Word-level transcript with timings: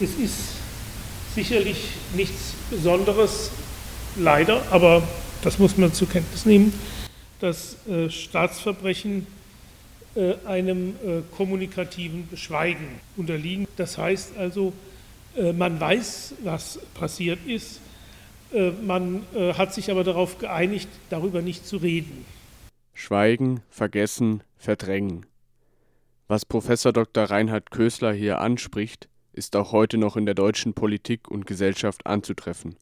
Es 0.00 0.14
ist 0.16 0.54
sicherlich 1.34 1.88
nichts 2.16 2.54
Besonderes, 2.68 3.50
leider, 4.16 4.62
aber 4.72 5.06
das 5.42 5.58
muss 5.58 5.76
man 5.76 5.92
zur 5.92 6.08
Kenntnis 6.08 6.46
nehmen, 6.46 6.72
dass 7.40 7.76
äh, 7.86 8.10
Staatsverbrechen 8.10 9.26
äh, 10.16 10.34
einem 10.46 10.90
äh, 10.90 11.22
kommunikativen 11.36 12.28
Beschweigen 12.28 12.86
unterliegen. 13.16 13.68
Das 13.76 13.96
heißt 13.96 14.36
also, 14.36 14.72
äh, 15.36 15.52
man 15.52 15.78
weiß, 15.78 16.34
was 16.42 16.80
passiert 16.94 17.38
ist, 17.46 17.80
äh, 18.52 18.70
man 18.70 19.22
äh, 19.34 19.54
hat 19.54 19.74
sich 19.74 19.90
aber 19.92 20.02
darauf 20.02 20.38
geeinigt, 20.38 20.88
darüber 21.10 21.40
nicht 21.40 21.66
zu 21.66 21.76
reden. 21.76 22.24
Schweigen, 22.94 23.60
vergessen, 23.70 24.42
verdrängen. 24.56 25.26
Was 26.26 26.44
Professor 26.44 26.92
Dr. 26.92 27.24
Reinhard 27.24 27.70
Kösler 27.70 28.12
hier 28.12 28.40
anspricht, 28.40 29.08
ist 29.34 29.56
auch 29.56 29.72
heute 29.72 29.98
noch 29.98 30.16
in 30.16 30.26
der 30.26 30.34
deutschen 30.34 30.74
Politik 30.74 31.28
und 31.28 31.46
Gesellschaft 31.46 32.06
anzutreffen, 32.06 32.76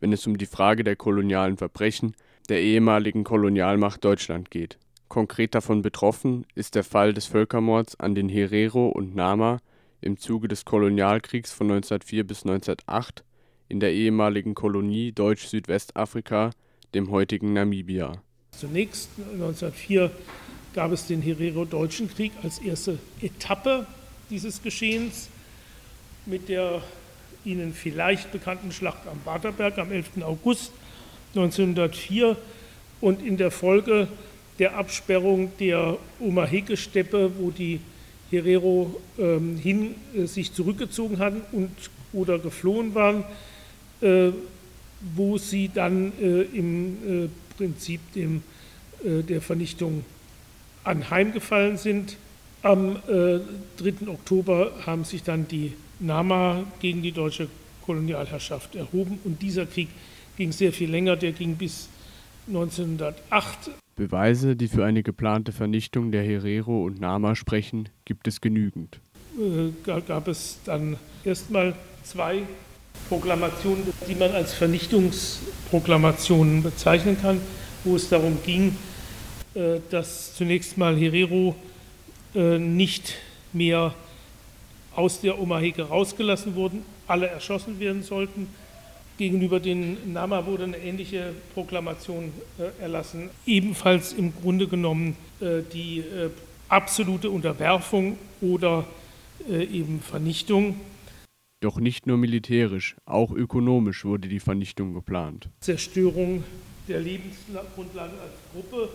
wenn 0.00 0.12
es 0.12 0.26
um 0.26 0.38
die 0.38 0.46
Frage 0.46 0.82
der 0.82 0.96
kolonialen 0.96 1.56
Verbrechen 1.56 2.16
der 2.48 2.62
ehemaligen 2.62 3.22
Kolonialmacht 3.22 4.04
Deutschland 4.04 4.50
geht. 4.50 4.78
Konkret 5.08 5.54
davon 5.54 5.82
betroffen 5.82 6.46
ist 6.54 6.74
der 6.74 6.84
Fall 6.84 7.12
des 7.12 7.26
Völkermords 7.26 7.98
an 8.00 8.14
den 8.14 8.28
Herero 8.28 8.88
und 8.88 9.14
Nama 9.14 9.58
im 10.00 10.16
Zuge 10.16 10.48
des 10.48 10.64
Kolonialkriegs 10.64 11.52
von 11.52 11.70
1904 11.70 12.26
bis 12.26 12.42
1908 12.44 13.24
in 13.68 13.80
der 13.80 13.92
ehemaligen 13.92 14.54
Kolonie 14.54 15.12
Deutsch-Südwestafrika, 15.12 16.50
dem 16.94 17.10
heutigen 17.10 17.52
Namibia. 17.52 18.22
Zunächst 18.52 19.10
1904 19.18 20.10
gab 20.74 20.92
es 20.92 21.06
den 21.06 21.22
Herero-Deutschen 21.22 22.08
Krieg 22.08 22.32
als 22.42 22.58
erste 22.58 22.98
Etappe 23.20 23.86
dieses 24.30 24.62
Geschehens 24.62 25.28
mit 26.26 26.48
der 26.48 26.82
Ihnen 27.44 27.72
vielleicht 27.72 28.32
bekannten 28.32 28.72
Schlacht 28.72 29.06
am 29.06 29.18
Waterberg 29.24 29.78
am 29.78 29.90
11. 29.90 30.22
August 30.22 30.72
1904 31.34 32.36
und 33.00 33.24
in 33.24 33.36
der 33.36 33.50
Folge 33.50 34.08
der 34.58 34.76
Absperrung 34.76 35.52
der 35.58 35.96
Omaheke-Steppe, 36.20 37.32
wo 37.38 37.50
die 37.50 37.80
Herero 38.30 39.00
ähm, 39.18 39.56
hin 39.56 39.94
äh, 40.14 40.26
sich 40.26 40.52
zurückgezogen 40.52 41.18
hatten 41.18 41.40
und 41.52 41.70
oder 42.12 42.38
geflohen 42.38 42.94
waren, 42.94 43.24
äh, 44.00 44.30
wo 45.14 45.38
sie 45.38 45.70
dann 45.72 46.12
äh, 46.20 46.42
im 46.42 47.24
äh, 47.24 47.28
Prinzip 47.56 48.00
dem, 48.14 48.42
äh, 49.04 49.22
der 49.22 49.40
Vernichtung 49.40 50.04
anheimgefallen 50.84 51.76
sind. 51.76 52.16
Am 52.62 52.96
3. 53.06 53.12
Äh, 53.12 53.40
Oktober 54.06 54.72
haben 54.84 55.04
sich 55.04 55.22
dann 55.22 55.48
die 55.48 55.72
Nama 55.98 56.62
gegen 56.80 57.00
die 57.02 57.12
deutsche 57.12 57.48
Kolonialherrschaft 57.84 58.76
erhoben 58.76 59.18
und 59.24 59.40
dieser 59.40 59.64
Krieg 59.66 59.88
ging 60.36 60.52
sehr 60.52 60.72
viel 60.72 60.90
länger, 60.90 61.16
der 61.16 61.32
ging 61.32 61.56
bis 61.56 61.88
1908. 62.48 63.70
Beweise, 63.96 64.56
die 64.56 64.68
für 64.68 64.84
eine 64.84 65.02
geplante 65.02 65.52
Vernichtung 65.52 66.12
der 66.12 66.22
Herero 66.22 66.84
und 66.84 67.00
Nama 67.00 67.34
sprechen, 67.34 67.88
gibt 68.04 68.28
es 68.28 68.40
genügend. 68.40 69.00
Äh, 69.38 69.70
gab 69.84 70.28
es 70.28 70.58
dann 70.64 70.96
erstmal 71.24 71.74
zwei 72.02 72.42
Proklamationen, 73.08 73.84
die 74.08 74.14
man 74.14 74.30
als 74.32 74.54
Vernichtungsproklamationen 74.54 76.62
bezeichnen 76.62 77.20
kann, 77.20 77.40
wo 77.84 77.96
es 77.96 78.08
darum 78.08 78.38
ging, 78.44 78.76
äh, 79.54 79.80
dass 79.90 80.34
zunächst 80.34 80.78
mal 80.78 80.96
Herero 80.96 81.54
äh, 82.34 82.58
nicht 82.58 83.16
mehr 83.52 83.94
aus 84.94 85.20
der 85.20 85.40
Omaheke 85.40 85.82
rausgelassen 85.82 86.54
wurden, 86.54 86.84
alle 87.06 87.26
erschossen 87.26 87.78
werden 87.80 88.02
sollten 88.02 88.48
Gegenüber 89.20 89.60
den 89.60 90.14
Nama 90.14 90.46
wurde 90.46 90.64
eine 90.64 90.78
ähnliche 90.78 91.34
Proklamation 91.52 92.32
äh, 92.58 92.82
erlassen, 92.82 93.28
ebenfalls 93.44 94.14
im 94.14 94.32
Grunde 94.34 94.66
genommen 94.66 95.14
äh, 95.40 95.60
die 95.74 95.98
äh, 95.98 96.30
absolute 96.70 97.28
Unterwerfung 97.28 98.16
oder 98.40 98.86
äh, 99.46 99.62
eben 99.62 100.00
Vernichtung. 100.00 100.80
Doch 101.60 101.78
nicht 101.78 102.06
nur 102.06 102.16
militärisch, 102.16 102.96
auch 103.04 103.30
ökonomisch 103.30 104.06
wurde 104.06 104.26
die 104.26 104.40
Vernichtung 104.40 104.94
geplant. 104.94 105.50
Zerstörung 105.60 106.42
der 106.88 107.00
Lebensgrundlagen 107.00 108.18
als 108.18 108.32
Gruppe 108.54 108.88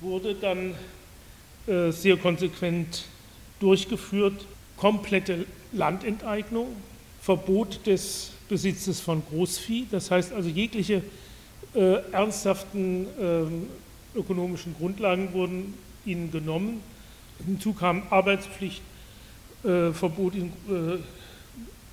wurde 0.00 0.36
dann 0.36 0.74
sehr 1.90 2.16
konsequent 2.16 3.04
durchgeführt. 3.60 4.44
Komplette 4.76 5.46
Landenteignung, 5.72 6.68
Verbot 7.20 7.86
des 7.86 8.32
Besitzes 8.48 9.00
von 9.00 9.22
Großvieh. 9.30 9.86
Das 9.90 10.10
heißt 10.10 10.32
also, 10.32 10.48
jegliche 10.48 11.02
äh, 11.74 12.02
ernsthaften 12.12 13.06
äh, 13.18 14.18
ökonomischen 14.18 14.74
Grundlagen 14.74 15.32
wurden 15.32 15.74
ihnen 16.04 16.32
genommen. 16.32 16.80
Hinzu 17.46 17.72
kam 17.72 18.02
Arbeitspflicht, 18.10 18.82
äh, 19.62 19.92
Verbot, 19.92 20.34
in 20.34 20.46
äh, 20.68 20.98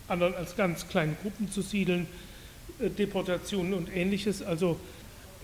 anderen 0.07 0.33
als 0.35 0.55
ganz 0.55 0.87
kleinen 0.87 1.15
Gruppen 1.21 1.51
zu 1.51 1.61
siedeln, 1.61 2.07
äh, 2.79 2.89
Deportationen 2.89 3.73
und 3.73 3.95
ähnliches. 3.95 4.41
Also 4.41 4.79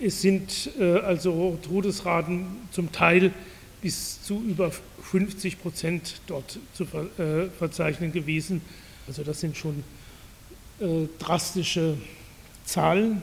es 0.00 0.20
sind 0.20 0.70
äh, 0.80 0.98
also 0.98 1.58
Todesraten 1.62 2.46
zum 2.72 2.90
Teil 2.90 3.32
bis 3.84 4.22
zu 4.22 4.42
über 4.42 4.70
50 4.70 5.60
Prozent 5.60 6.22
dort 6.26 6.58
zu 6.72 6.86
ver 6.86 7.50
verzeichnen 7.58 8.12
gewesen. 8.12 8.62
Also 9.06 9.22
das 9.22 9.40
sind 9.40 9.58
schon 9.58 9.84
äh, 10.80 11.06
drastische 11.18 11.98
Zahlen. 12.64 13.20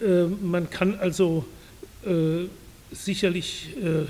Äh, 0.00 0.26
man 0.26 0.70
kann 0.70 0.94
also 1.00 1.44
äh, 2.06 2.44
sicherlich 2.92 3.76
äh, 3.76 4.04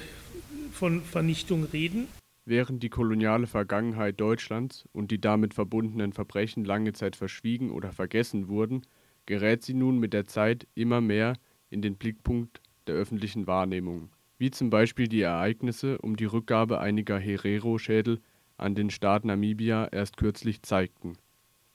von 0.73 1.03
Vernichtung 1.03 1.65
reden. 1.65 2.07
Während 2.45 2.83
die 2.83 2.91
koloniale 2.91 3.47
Vergangenheit 3.47 4.21
Deutschlands 4.21 4.85
und 4.93 5.11
die 5.11 5.23
damit 5.23 5.55
verbundenen 5.55 6.13
Verbrechen 6.13 6.67
lange 6.67 6.93
Zeit 6.93 7.17
verschwiegen 7.17 7.71
oder 7.71 7.93
vergessen 7.93 8.49
wurden, 8.49 8.83
gerät 9.25 9.63
sie 9.63 9.73
nun 9.73 9.99
mit 9.99 10.13
der 10.13 10.27
Zeit 10.27 10.67
immer 10.75 11.01
mehr 11.01 11.33
in 11.71 11.81
den 11.81 11.97
Blickpunkt 11.97 12.61
der 12.87 12.95
öffentlichen 12.95 13.47
Wahrnehmung, 13.47 14.11
wie 14.39 14.51
zum 14.51 14.71
Beispiel 14.71 15.09
die 15.09 15.23
Ereignisse 15.23 15.99
um 15.99 16.17
die 16.17 16.25
Rückgabe 16.25 16.81
einiger 16.81 17.19
Herero-Schädel 17.19 18.21
an 18.57 18.75
den 18.75 18.91
Staat 18.91 19.25
Namibia 19.25 19.89
erst 19.91 20.17
kürzlich 20.17 20.63
zeigten. 20.63 21.19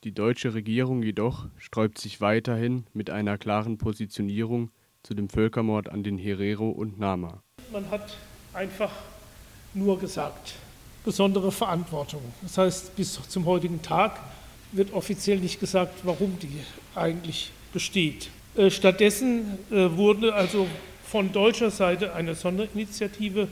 Die 0.03 0.13
deutsche 0.13 0.53
Regierung 0.53 1.03
jedoch 1.03 1.47
sträubt 1.57 1.97
sich 1.97 2.19
weiterhin 2.19 2.85
mit 2.94 3.09
einer 3.09 3.38
klaren 3.38 3.78
Positionierung 3.78 4.72
zu 5.01 5.13
dem 5.13 5.29
Völkermord 5.29 5.90
an 5.90 6.03
den 6.03 6.18
Herero 6.18 6.69
und 6.69 7.00
Nama. 7.00 7.41
Man 7.72 7.90
hat 7.90 8.18
einfach 8.53 8.91
nur 9.74 10.00
gesagt, 10.00 10.56
besondere 11.03 11.51
Verantwortung. 11.51 12.22
Das 12.41 12.57
heißt, 12.57 12.95
bis 12.95 13.19
zum 13.28 13.45
heutigen 13.45 13.81
Tag 13.81 14.19
wird 14.72 14.94
offiziell 14.94 15.40
nicht 15.40 15.59
gesagt, 15.59 16.01
warum 16.03 16.38
die 16.40 16.59
eigentlich 16.95 17.51
besteht. 17.74 18.30
Äh, 18.56 18.69
stattdessen 18.69 19.57
äh, 19.72 19.95
wurde 19.95 20.34
also 20.34 20.68
von 21.13 21.31
deutscher 21.31 21.69
Seite 21.69 22.16
eine 22.16 22.34
Sonderinitiative 22.34 23.47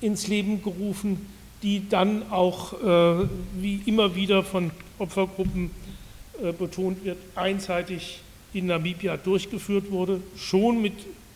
ins 0.00 0.26
Leben 0.26 0.62
gerufen, 0.62 1.26
die 1.62 1.86
dann 1.86 2.30
auch, 2.30 2.72
äh, 2.82 3.28
wie 3.60 3.82
immer 3.84 4.16
wieder 4.16 4.42
von 4.42 4.70
Opfergruppen 4.98 5.70
äh, 6.42 6.50
betont 6.52 7.04
wird, 7.04 7.18
einseitig 7.34 8.20
in 8.54 8.64
Namibia 8.68 9.18
durchgeführt 9.18 9.90
wurde, 9.90 10.22
schon 10.34 10.80
mit 10.80 10.94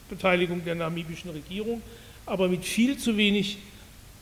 Beteiligung 0.09 0.65
der 0.65 0.75
namibischen 0.75 1.31
Regierung, 1.33 1.83
aber 2.25 2.49
mit 2.49 2.65
viel 2.65 2.97
zu 2.97 3.19
wenig 3.19 3.59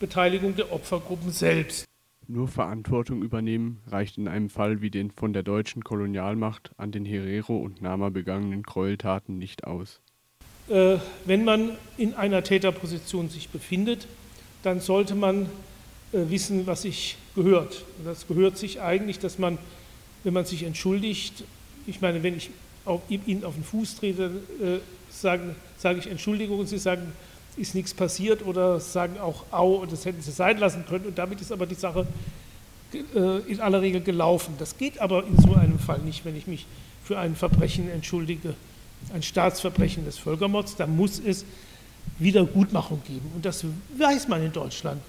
Beteiligung 0.01 0.57
der 0.57 0.73
Opfergruppen 0.73 1.31
selbst. 1.31 1.85
Nur 2.27 2.49
Verantwortung 2.49 3.23
übernehmen 3.23 3.79
reicht 3.87 4.17
in 4.17 4.27
einem 4.27 4.49
Fall 4.49 4.81
wie 4.81 4.91
den 4.91 5.11
von 5.11 5.31
der 5.31 5.43
deutschen 5.43 5.81
Kolonialmacht 5.81 6.71
an 6.75 6.91
den 6.91 7.05
Herero 7.05 7.55
und 7.55 7.81
Nama 7.81 8.09
begangenen 8.09 8.63
Gräueltaten 8.63 9.37
nicht 9.37 9.63
aus. 9.63 10.01
Äh, 10.71 10.99
wenn 11.25 11.43
man 11.43 11.71
in 11.97 12.13
einer 12.13 12.43
Täterposition 12.43 13.29
sich 13.29 13.49
befindet, 13.49 14.07
dann 14.63 14.79
sollte 14.79 15.15
man 15.15 15.47
äh, 16.13 16.29
wissen, 16.29 16.65
was 16.65 16.83
sich 16.83 17.17
gehört. 17.35 17.83
Und 17.97 18.05
das 18.05 18.25
gehört 18.25 18.57
sich 18.57 18.79
eigentlich, 18.79 19.19
dass 19.19 19.37
man, 19.37 19.57
wenn 20.23 20.33
man 20.33 20.45
sich 20.45 20.63
entschuldigt, 20.63 21.43
ich 21.87 21.99
meine, 21.99 22.23
wenn 22.23 22.37
ich 22.37 22.51
auf, 22.85 23.01
Ihnen 23.09 23.43
auf 23.43 23.55
den 23.55 23.65
Fuß 23.65 23.97
trete, 23.97 24.31
äh, 24.61 24.77
sage, 25.09 25.55
sage 25.77 25.99
ich 25.99 26.07
Entschuldigung 26.07 26.59
und 26.59 26.67
Sie 26.67 26.77
sagen, 26.77 27.11
ist 27.57 27.75
nichts 27.75 27.93
passiert 27.93 28.45
oder 28.45 28.79
sagen 28.79 29.19
auch 29.19 29.43
Au, 29.51 29.85
das 29.85 30.05
hätten 30.05 30.21
Sie 30.21 30.31
sein 30.31 30.57
lassen 30.57 30.85
können 30.87 31.05
und 31.05 31.17
damit 31.17 31.41
ist 31.41 31.51
aber 31.51 31.65
die 31.65 31.75
Sache 31.75 32.07
in 33.47 33.59
aller 33.59 33.81
Regel 33.81 34.01
gelaufen. 34.01 34.55
Das 34.57 34.77
geht 34.77 34.99
aber 34.99 35.25
in 35.25 35.37
so 35.37 35.53
einem 35.53 35.79
Fall 35.79 35.99
nicht, 35.99 36.23
wenn 36.25 36.35
ich 36.35 36.47
mich 36.47 36.65
für 37.03 37.17
ein 37.17 37.35
Verbrechen 37.35 37.89
entschuldige, 37.89 38.53
ein 39.13 39.23
Staatsverbrechen 39.23 40.05
des 40.05 40.17
Völkermords, 40.17 40.75
da 40.75 40.87
muss 40.87 41.19
es 41.19 41.45
Wiedergutmachung 42.19 43.01
geben. 43.07 43.31
Und 43.35 43.45
das 43.45 43.63
weiß 43.97 44.27
man 44.27 44.43
in 44.43 44.51
Deutschland. 44.51 44.99